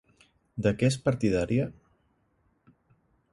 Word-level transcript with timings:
De 0.67 0.71
què 0.79 0.89
és 0.93 0.97
partidària? 1.09 1.67